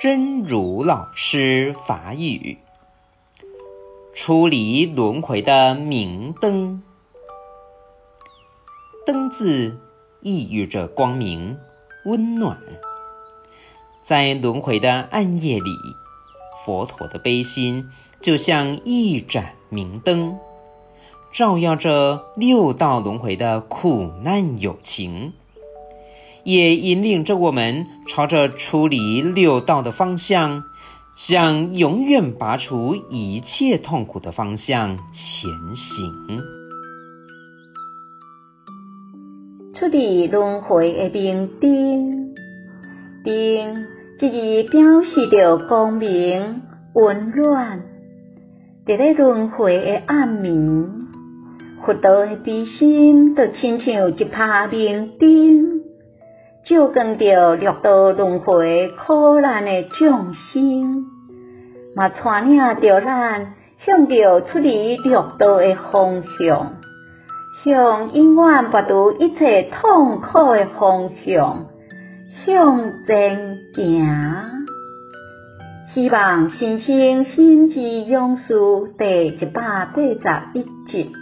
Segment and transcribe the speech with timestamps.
[0.00, 2.56] 真如老师法语，
[4.14, 6.82] 出离轮回的明灯。
[9.04, 9.78] 灯字
[10.22, 11.58] 意喻着光明、
[12.06, 12.62] 温暖。
[14.02, 15.70] 在轮回的暗夜里，
[16.64, 17.90] 佛陀的悲心
[18.20, 20.38] 就像一盏明灯，
[21.30, 25.34] 照耀着六道轮回的苦难友情，
[26.44, 30.64] 也引领着我们朝着出离六道的方向，
[31.14, 36.12] 向永远拔除一切痛苦的方向前行。
[39.74, 42.34] 出离轮回的明灯，
[43.24, 43.86] 灯
[44.18, 46.62] 这字表示着光明、
[46.94, 47.82] 温暖。
[48.84, 51.06] 在咧轮回的暗暝，
[51.84, 55.80] 佛陀的悲心就亲像一盏明灯，
[56.70, 61.04] 照光着六道轮回苦难的众生，
[61.96, 66.76] 嘛带领着咱向着出离六道的方向。
[67.64, 71.66] 向永远拔除一切痛苦的方向
[72.44, 74.06] 向前行。
[75.88, 78.54] 希望新生心之勇士
[78.96, 81.19] 第一百八十一集。